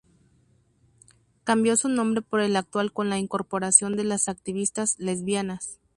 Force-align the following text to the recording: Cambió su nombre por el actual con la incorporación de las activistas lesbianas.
Cambió 1.43 1.75
su 1.75 1.87
nombre 1.87 2.23
por 2.23 2.39
el 2.41 2.55
actual 2.55 2.91
con 2.91 3.09
la 3.11 3.19
incorporación 3.19 3.95
de 3.95 4.03
las 4.03 4.29
activistas 4.29 4.95
lesbianas. 4.97 5.79